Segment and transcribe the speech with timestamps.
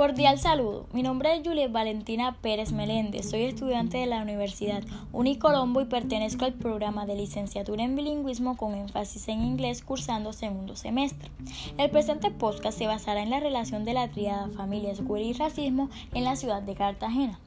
[0.00, 0.86] Cordial saludo.
[0.94, 3.28] Mi nombre es Juliet Valentina Pérez Meléndez.
[3.28, 4.82] Soy estudiante de la Universidad
[5.12, 10.74] Unicolombo y pertenezco al programa de licenciatura en bilingüismo con énfasis en inglés cursando segundo
[10.74, 11.30] semestre.
[11.76, 15.90] El presente podcast se basará en la relación de la triada familia, escuela y racismo
[16.14, 17.38] en la ciudad de Cartagena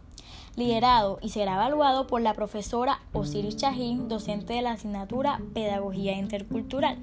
[0.56, 7.00] liderado y será evaluado por la profesora Osiris Chajín, docente de la asignatura Pedagogía Intercultural.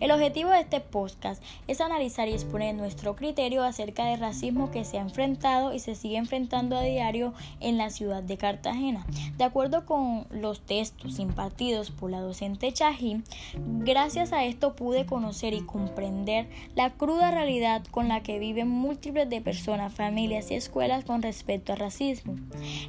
[0.00, 4.84] El objetivo de este podcast es analizar y exponer nuestro criterio acerca del racismo que
[4.84, 9.06] se ha enfrentado y se sigue enfrentando a diario en la ciudad de Cartagena.
[9.36, 13.24] De acuerdo con los textos impartidos por la docente Chajín,
[13.54, 19.28] gracias a esto pude conocer y comprender la cruda realidad con la que viven múltiples
[19.28, 22.34] de personas, familias y escuelas con respecto al racismo.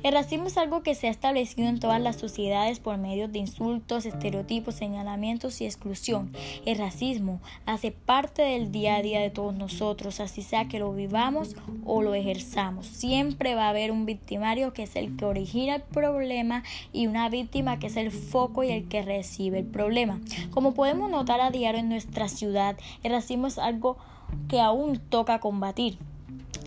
[0.02, 3.39] El racismo es algo que se ha establecido en todas las sociedades por medio de
[3.39, 6.31] insultos, estereotipos, señalamientos y exclusión.
[6.66, 10.94] El racismo hace parte del día a día de todos nosotros, así sea que lo
[10.94, 12.88] vivamos o lo ejerzamos.
[12.88, 16.63] Siempre va a haber un victimario que es el que origina el problema
[16.94, 20.22] y una víctima que es el foco y el que recibe el problema.
[20.50, 23.97] Como podemos notar a diario en nuestra ciudad, el racismo es algo
[24.47, 25.97] que aún toca combatir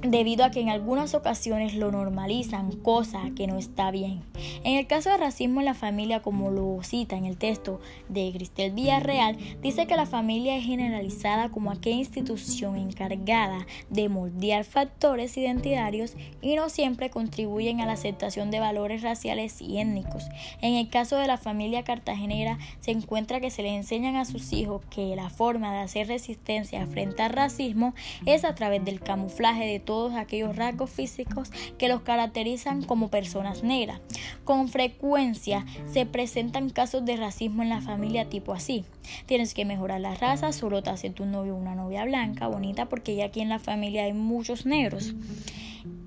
[0.02, 4.22] debido a que en algunas ocasiones lo normalizan, cosa que no está bien.
[4.64, 8.32] En el caso de racismo en la familia, como lo cita en el texto de
[8.32, 15.36] Cristel Villarreal, dice que la familia es generalizada como aquella institución encargada de moldear factores
[15.36, 20.24] identitarios y no siempre contribuyen a la aceptación de valores raciales y étnicos.
[20.60, 24.52] En el caso de la familia cartagenera, se encuentra que se le enseñan a sus
[24.52, 27.94] hijos que la forma de hacer resistencia frente al racismo
[28.26, 33.10] es a través del camuflaje de todo todos aquellos rasgos físicos que los caracterizan como
[33.10, 34.00] personas negras.
[34.42, 38.86] Con frecuencia se presentan casos de racismo en la familia tipo así.
[39.26, 43.14] Tienes que mejorar la raza, solo te hace tu novio una novia blanca, bonita, porque
[43.14, 45.14] ya aquí en la familia hay muchos negros.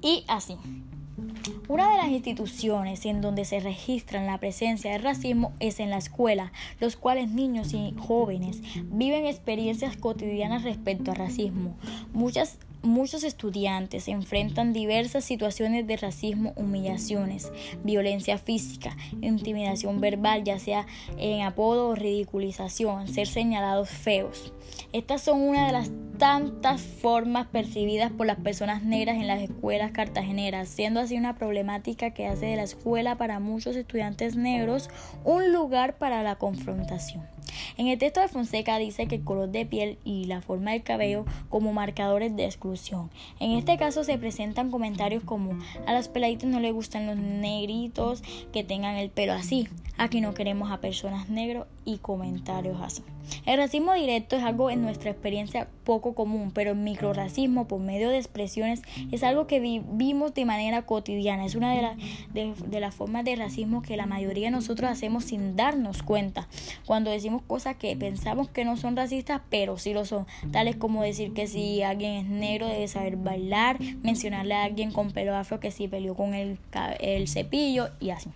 [0.02, 0.56] Y así.
[1.68, 5.98] Una de las instituciones en donde se registra la presencia del racismo es en la
[5.98, 11.76] escuela, los cuales niños y jóvenes viven experiencias cotidianas respecto al racismo.
[12.14, 17.52] Muchas Muchos estudiantes enfrentan diversas situaciones de racismo, humillaciones,
[17.84, 20.86] violencia física, intimidación verbal, ya sea
[21.18, 24.54] en apodo o ridiculización, ser señalados feos.
[24.94, 29.92] Estas son una de las tantas formas percibidas por las personas negras en las escuelas
[29.92, 34.92] cartageneras, siendo así una problemática que hace de la escuela para muchos estudiantes negros
[35.24, 37.24] un lugar para la confrontación.
[37.78, 40.84] En el texto de Fonseca dice que el color de piel y la forma del
[40.84, 43.10] cabello como marcadores de exclusión.
[43.40, 48.24] En este caso se presentan comentarios como a las peladitas no les gustan los negritos
[48.54, 49.68] que tengan el pelo así.
[49.98, 53.04] Aquí no queremos a personas negras y comentarios así.
[53.46, 58.10] El racismo directo es algo en nuestra experiencia poco común, pero el microracismo por medio
[58.10, 58.82] de expresiones
[59.12, 61.46] es algo que vivimos de manera cotidiana.
[61.46, 65.56] Es una de, de, las formas de racismo que la mayoría de nosotros hacemos sin
[65.56, 66.48] darnos cuenta.
[66.86, 70.28] Cuando decimos cosas que pensamos que no son racistas, pero sí lo son.
[70.52, 75.12] Tales como decir que si alguien es negro debe saber bailar, mencionarle a alguien con
[75.12, 76.60] pelo afro que si peleó con el,
[77.00, 78.30] el cepillo y así.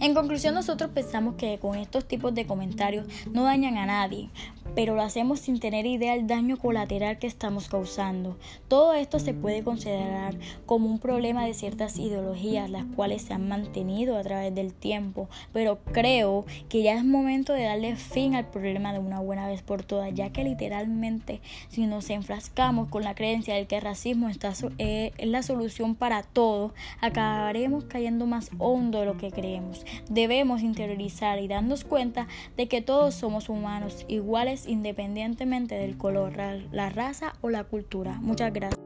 [0.00, 4.28] En conclusión, nosotros pensamos que con estos tipos de comentarios no dañan a nadie,
[4.74, 8.36] pero lo hacemos sin tener idea del daño colateral que estamos causando.
[8.68, 13.48] Todo esto se puede considerar como un problema de ciertas ideologías, las cuales se han
[13.48, 18.46] mantenido a través del tiempo, pero creo que ya es momento de darle fin al
[18.46, 23.14] problema de una buena vez por todas, ya que literalmente si nos enfrascamos con la
[23.14, 28.50] creencia de que el racismo está, eh, es la solución para todo, acabaremos cayendo más
[28.58, 29.84] hondo de lo que creemos.
[30.08, 36.34] Debemos interiorizar y darnos cuenta de que todos somos humanos iguales independientemente del color,
[36.70, 38.18] la raza o la cultura.
[38.20, 38.81] Muchas gracias.